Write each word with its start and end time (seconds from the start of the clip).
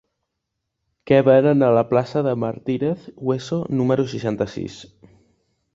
Què 1.11 1.19
venen 1.27 1.61
a 1.67 1.69
la 1.79 1.83
plaça 1.91 2.23
de 2.29 2.33
Martínez 2.47 3.07
Hueso 3.29 3.61
número 3.83 4.09
seixanta-sis? 4.17 4.85